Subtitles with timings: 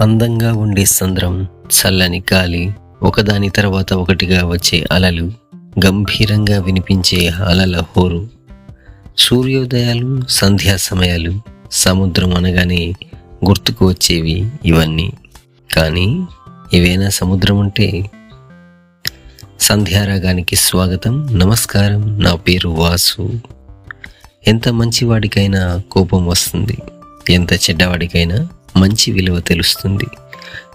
[0.00, 5.32] అందంగా ఉండే సంద్రం చల్లని గాలి ఒకదాని తర్వాత ఒకటిగా వచ్చే అలలు
[5.86, 8.28] గంభీరంగా వినిపించే అలల హోరు.
[9.18, 11.40] సూర్యోదయాలు సంధ్యా సమయాలు
[11.72, 12.94] సముద్రం అనగానే
[13.44, 15.12] గుర్తుకు వచ్చేవి ఇవన్నీ.
[15.74, 16.26] కానీ
[16.72, 18.10] ఇవేనా సముద్రం అంటే?
[19.60, 22.22] సంధ్యారాగానికి స్వాగతం నమస్కారం.
[22.22, 23.40] నా పేరు వాసు.
[24.46, 26.78] ఎంత మంచివాడికైనా కోపం వస్తుంది.
[27.30, 30.06] ఎంత చెడ్డవాడికైనా మంచి విలువ తెలుస్తుంది.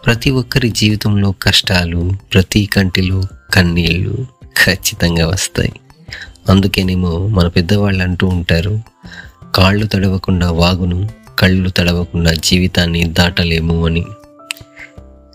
[0.06, 3.24] ప్రతి ఒక్కరి జీవితంలో కష్టాలు ప్రతి కంటిలో
[3.54, 4.28] కన్నీళ్ళు
[4.64, 5.72] ఖచ్చితంగా వస్తాయి.
[6.50, 8.82] అందుకేనేమో మన పెద్దవాళ్ళు అంటూ ఉంటారు
[9.56, 11.10] కాళ్ళు తడవకుండా వాగును
[11.40, 14.06] కళ్ళు తడవకుండా జీవితాన్ని దాటలేము అని.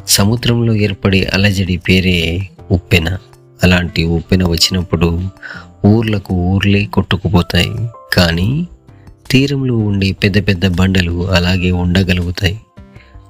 [0.09, 3.19] సముద్రంలో ఏర్పడే అలజడి పేరే ఉప్పెన.
[3.62, 5.23] అలాంటి ఉప్పెన వచ్చినప్పుడు
[5.87, 7.73] ఊర్లకు ఊర్లే కొట్టుకుపోతాయి.
[8.12, 8.69] కానీ
[9.30, 12.61] తీరంలో ఉండే పెద్ద పెద్ద బండలు అలాగే ఉండగలుగుతాయి.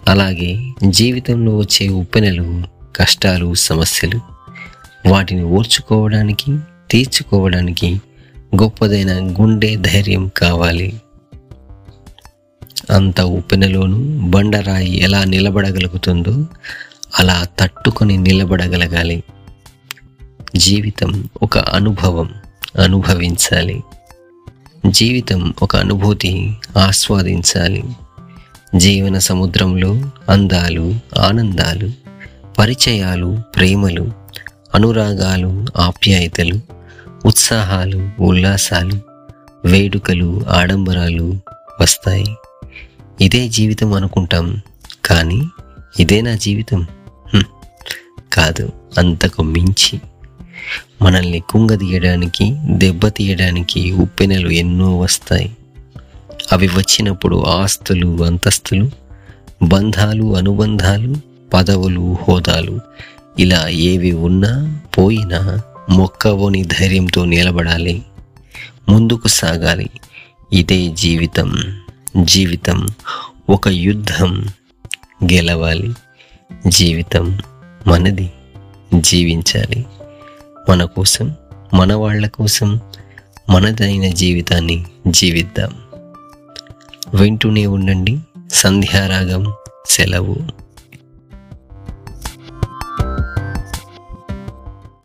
[0.08, 2.62] అలాగే జీవితంలో వచ్చే ఉప్పెనలు
[2.96, 4.20] కష్టాలు సమస్యలు
[5.08, 6.58] వాటిని ఓర్చుకోవడానికి
[6.90, 8.00] తీర్చుకోవడానికి
[8.62, 11.00] గొప్పదైన గుండె ధైర్యం కావాలి.
[12.90, 16.46] అంత ఉప్పెనలోనూ బండరాయి ఎలా నిలబడగలుగుతుందో
[17.18, 19.22] అలా తట్టుకొని నిలబడగలగాలి.
[20.56, 22.34] జీవితం ఒక అనుభవం
[22.82, 23.82] అనుభవించాలి.
[24.86, 27.84] జీవితం ఒక అనుభూతి ఆస్వాదించాలి.
[28.76, 31.90] జీవన సముద్రంలో అందాలు ఆనందాలు
[32.58, 34.12] పరిచయాలు ప్రేమలు
[34.74, 36.60] అనురాగాలు ఆప్యాయతలు
[37.26, 39.00] ఉత్సాహాలు ఉల్లాసాలు
[39.64, 41.40] వేడుకలు ఆడంబరాలు
[41.80, 42.36] వస్తాయి.
[43.20, 44.60] ఇదే జీవితం అనుకుంటాం.
[45.04, 45.48] కానీ
[46.00, 46.86] ఇదే నా జీవితం.
[48.32, 50.00] కాదు అంతకు మించి.
[51.06, 55.56] మనల్ని కుంగదీయడానికి దెబ్బతీయడానికి ఉప్పెనలు ఎన్నో వస్తాయి.
[56.52, 58.90] అవి వచ్చినప్పుడు ఆస్తులు అంతస్తులు
[59.62, 61.16] బంధాలు అనుబంధాలు
[61.54, 62.80] పదవులు హోదాలు
[63.38, 68.02] ఇలా ఏవి ఉన్నా పోయినా మొక్కవోని ధైర్యంతో నిలబడాలి.
[68.88, 69.90] ముందుకు సాగాలి.
[70.52, 71.52] ఇదే జీవితం.
[72.24, 72.86] జీవితం
[73.50, 74.44] ఒక యుద్ధం.
[75.24, 75.94] గెలవాలి.
[76.66, 77.38] జీవితం
[77.86, 78.32] మనది.
[79.00, 79.86] జీవించాలి.
[80.70, 81.34] మన కోసం
[81.74, 82.80] మన వాళ్ళ కోసం
[83.50, 85.74] మనదైన జీవితాన్ని జీవిద్దాం.
[87.14, 88.18] వింటూనే ఉండండి.
[88.52, 89.52] సంధ్యారాగం
[89.86, 90.65] సెలవు.